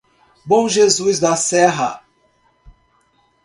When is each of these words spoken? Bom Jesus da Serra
Bom 0.45 0.67
Jesus 0.67 1.19
da 1.19 1.35
Serra 1.35 2.03